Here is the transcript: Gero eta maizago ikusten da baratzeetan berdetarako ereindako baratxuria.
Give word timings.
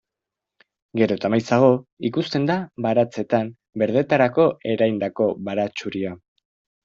Gero 0.99 1.17
eta 1.19 1.29
maizago 1.33 1.67
ikusten 2.09 2.47
da 2.51 2.55
baratzeetan 2.87 3.51
berdetarako 3.81 4.47
ereindako 4.77 5.29
baratxuria. 5.51 6.15